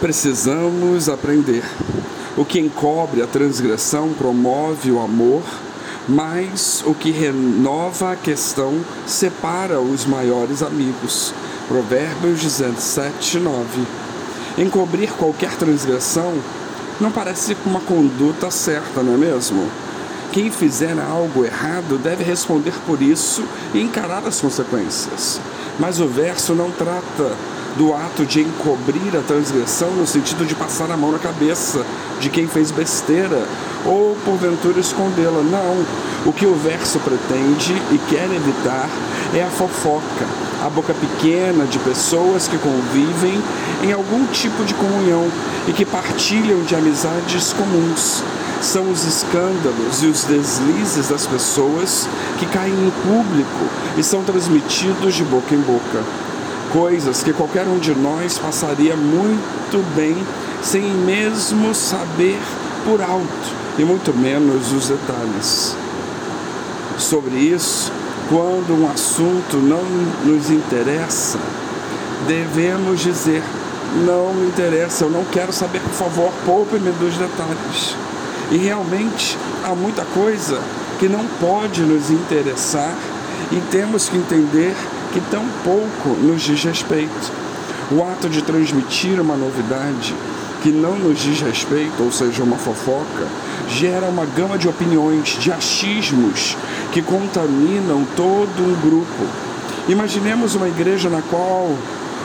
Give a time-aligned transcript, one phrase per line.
[0.00, 1.62] Precisamos aprender.
[2.34, 5.42] O que encobre a transgressão promove o amor,
[6.08, 11.34] mas o que renova a questão separa os maiores amigos.
[11.68, 13.66] Provérbios 17, 9.
[14.56, 16.32] Encobrir qualquer transgressão
[16.98, 19.68] não parece uma conduta certa, não é mesmo?
[20.32, 23.44] Quem fizer algo errado deve responder por isso
[23.74, 25.38] e encarar as consequências.
[25.78, 27.36] Mas o verso não trata
[27.76, 31.84] do ato de encobrir a transgressão no sentido de passar a mão na cabeça
[32.20, 33.42] de quem fez besteira
[33.84, 35.42] ou porventura escondê-la.
[35.42, 35.84] Não.
[36.26, 38.88] O que o verso pretende e quer evitar
[39.34, 40.26] é a fofoca,
[40.64, 43.40] a boca pequena de pessoas que convivem
[43.82, 45.26] em algum tipo de comunhão
[45.68, 48.22] e que partilham de amizades comuns.
[48.60, 52.06] São os escândalos e os deslizes das pessoas
[52.38, 53.64] que caem em público
[53.96, 56.29] e são transmitidos de boca em boca.
[56.72, 60.16] Coisas que qualquer um de nós passaria muito bem
[60.62, 62.38] sem mesmo saber
[62.84, 65.74] por alto e muito menos os detalhes.
[66.98, 67.90] Sobre isso,
[68.28, 69.82] quando um assunto não
[70.24, 71.38] nos interessa,
[72.28, 73.42] devemos dizer:
[74.06, 77.96] não me interessa, eu não quero saber, por favor, poupe-me dos detalhes.
[78.52, 80.60] E realmente há muita coisa
[80.98, 82.94] que não pode nos interessar
[83.50, 84.74] e temos que entender
[85.12, 87.32] que tão pouco nos diz respeito.
[87.90, 90.14] O ato de transmitir uma novidade
[90.62, 93.26] que não nos diz respeito, ou seja, uma fofoca,
[93.68, 96.56] gera uma gama de opiniões, de achismos
[96.92, 99.26] que contaminam todo um grupo.
[99.88, 101.74] Imaginemos uma igreja na qual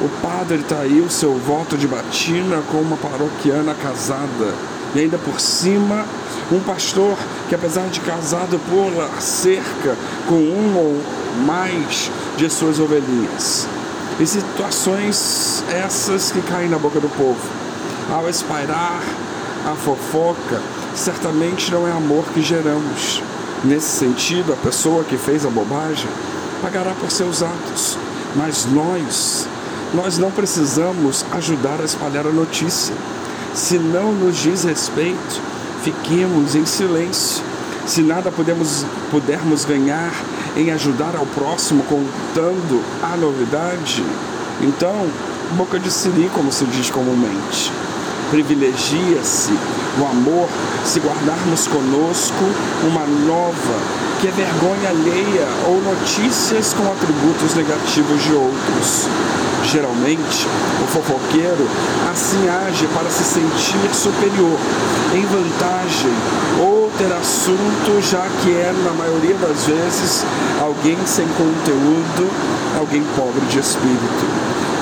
[0.00, 4.54] o padre traiu seu voto de batina com uma paroquiana casada.
[4.94, 6.04] E ainda por cima,
[6.50, 7.16] um pastor
[7.48, 9.96] que, apesar de casado, pula cerca
[10.26, 11.02] com um ou
[11.46, 13.66] mais de suas ovelhinhas.
[14.18, 17.40] E situações essas que caem na boca do povo.
[18.10, 19.02] Ao espairar
[19.66, 20.60] a fofoca,
[20.94, 23.22] certamente não é amor que geramos.
[23.64, 26.08] Nesse sentido, a pessoa que fez a bobagem
[26.62, 27.98] pagará por seus atos,
[28.34, 29.46] mas nós
[29.94, 32.94] nós não precisamos ajudar a espalhar a notícia.
[33.54, 35.40] Se não nos diz respeito,
[35.82, 37.42] fiquemos em silêncio.
[37.86, 40.12] Se nada podemos, pudermos ganhar
[40.56, 44.04] em ajudar ao próximo contando a novidade,
[44.60, 45.06] então,
[45.56, 47.72] boca de siri, como se diz comumente.
[48.30, 49.52] Privilegia-se
[50.00, 50.48] o amor
[50.84, 52.44] se guardarmos conosco
[52.84, 53.78] uma nova,
[54.20, 59.08] que é vergonha alheia ou notícias com atributos negativos de outros.
[59.70, 60.46] Geralmente,
[60.82, 61.68] o fofoqueiro
[62.10, 64.58] assim age para se sentir superior,
[65.14, 66.12] em vantagem,
[66.58, 70.24] ou ter assunto, já que é, na maioria das vezes,
[70.58, 72.30] alguém sem conteúdo,
[72.78, 74.24] alguém pobre de espírito.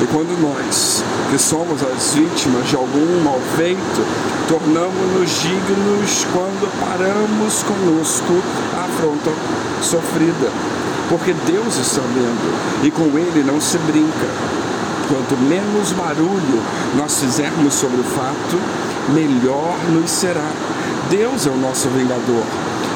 [0.00, 4.06] E quando nós, que somos as vítimas de algum mal feito,
[4.46, 8.40] tornamos-nos dignos quando paramos conosco
[8.76, 9.32] a afronta
[9.82, 10.52] sofrida.
[11.08, 14.65] Porque Deus está vendo e com Ele não se brinca.
[15.08, 16.62] Quanto menos barulho
[16.96, 18.58] nós fizermos sobre o fato,
[19.12, 20.50] melhor nos será.
[21.08, 22.42] Deus é o nosso vingador.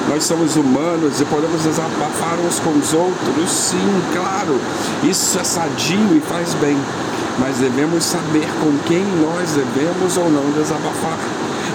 [0.09, 4.59] Nós somos humanos e podemos desabafar uns com os outros, sim, claro.
[5.04, 6.76] Isso é sadio e faz bem.
[7.38, 11.19] Mas devemos saber com quem nós devemos ou não desabafar.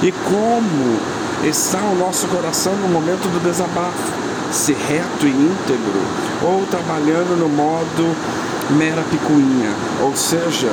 [0.03, 0.99] E como
[1.47, 4.25] está o nosso coração no momento do desabafo.
[4.51, 6.01] Se reto e íntegro
[6.43, 8.15] ou trabalhando no modo
[8.71, 9.71] mera picuinha,
[10.01, 10.71] ou seja,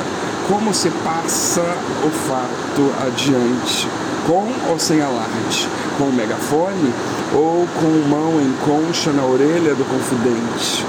[0.49, 3.89] como se passa o fato adiante,
[4.27, 6.93] com ou sem alarde, com o megafone
[7.35, 10.85] ou com mão em concha na orelha do confidente.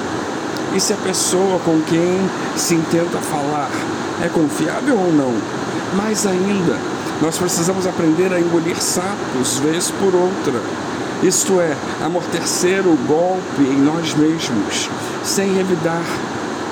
[0.76, 2.20] E se a pessoa com quem
[2.56, 3.70] se intenta falar
[4.24, 5.34] é confiável ou não?
[5.96, 6.78] Mais ainda,
[7.22, 10.60] nós precisamos aprender a engolir sapos vez por outra.
[11.22, 14.90] Isto é, amortecer o golpe em nós mesmos,
[15.24, 16.04] sem revidar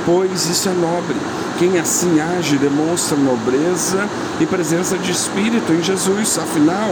[0.06, 1.16] pois isso é nobre.
[1.59, 4.07] Quem assim age demonstra nobreza
[4.39, 6.39] e presença de espírito em Jesus.
[6.39, 6.92] Afinal,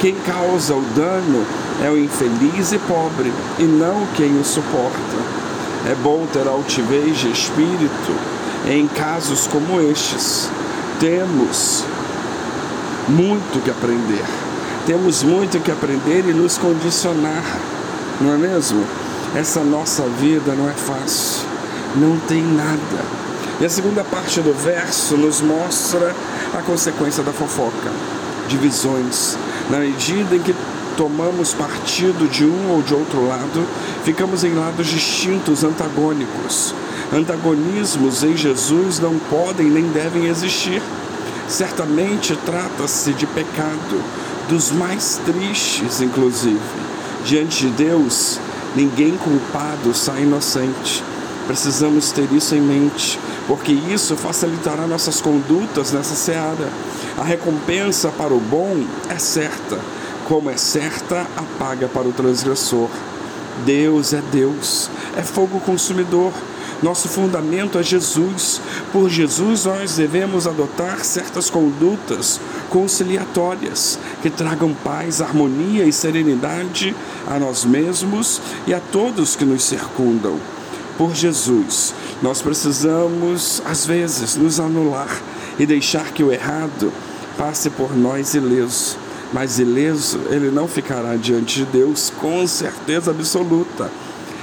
[0.00, 1.44] quem causa o dano
[1.84, 5.38] é o infeliz e pobre, e não quem o suporta.
[5.90, 8.12] É bom ter altivez de espírito
[8.66, 10.48] em casos como estes.
[10.98, 11.84] Temos
[13.08, 14.24] muito que aprender.
[14.86, 17.44] Temos muito que aprender e nos condicionar,
[18.20, 18.82] não é mesmo?
[19.36, 21.57] Essa nossa vida não é fácil
[21.96, 23.04] não tem nada.
[23.60, 26.14] E a segunda parte do verso nos mostra
[26.56, 27.90] a consequência da fofoca,
[28.48, 29.36] divisões.
[29.68, 30.54] Na medida em que
[30.96, 33.66] tomamos partido de um ou de outro lado,
[34.04, 36.74] ficamos em lados distintos, antagônicos.
[37.12, 40.82] Antagonismos em Jesus não podem nem devem existir.
[41.48, 44.02] Certamente trata-se de pecado,
[44.48, 46.60] dos mais tristes, inclusive.
[47.24, 48.38] Diante de Deus,
[48.76, 51.02] ninguém culpado sai inocente.
[51.48, 56.68] Precisamos ter isso em mente, porque isso facilitará nossas condutas nessa seara.
[57.16, 59.78] A recompensa para o bom é certa,
[60.26, 62.90] como é certa a paga para o transgressor.
[63.64, 66.34] Deus é Deus, é fogo consumidor.
[66.82, 68.60] Nosso fundamento é Jesus.
[68.92, 76.94] Por Jesus, nós devemos adotar certas condutas conciliatórias que tragam paz, harmonia e serenidade
[77.26, 80.38] a nós mesmos e a todos que nos circundam.
[80.98, 85.08] Por Jesus, nós precisamos, às vezes, nos anular
[85.58, 86.92] e deixar que o errado
[87.38, 88.98] passe por nós ileso.
[89.32, 93.90] Mas ileso, ele não ficará diante de Deus com certeza absoluta.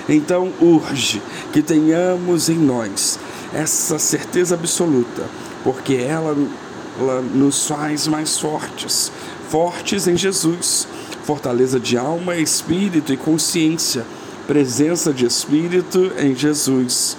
[0.07, 1.21] Então, urge
[1.51, 3.19] que tenhamos em nós
[3.53, 5.23] essa certeza absoluta,
[5.63, 6.35] porque ela,
[6.99, 9.11] ela nos faz mais fortes
[9.49, 10.87] fortes em Jesus,
[11.23, 14.05] fortaleza de alma, espírito e consciência,
[14.47, 17.17] presença de espírito em Jesus.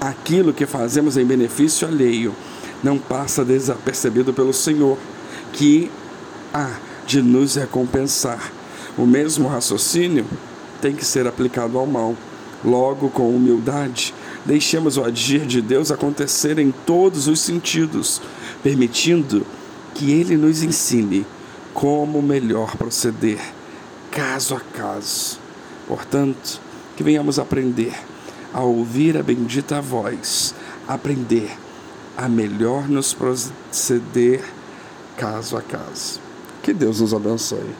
[0.00, 2.34] Aquilo que fazemos em benefício alheio
[2.82, 4.98] não passa desapercebido pelo Senhor,
[5.52, 5.90] que
[6.52, 6.76] há
[7.06, 8.52] de nos recompensar.
[8.98, 10.26] O mesmo raciocínio
[10.80, 12.14] tem que ser aplicado ao mal.
[12.64, 18.20] Logo, com humildade, deixemos o agir de Deus acontecer em todos os sentidos,
[18.62, 19.46] permitindo
[19.94, 21.26] que Ele nos ensine
[21.72, 23.40] como melhor proceder,
[24.10, 25.38] caso a caso.
[25.86, 26.60] Portanto,
[26.96, 27.92] que venhamos aprender
[28.52, 30.54] a ouvir a bendita voz,
[30.86, 31.50] aprender
[32.16, 34.44] a melhor nos proceder
[35.16, 36.20] caso a caso.
[36.62, 37.74] Que Deus nos abençoe.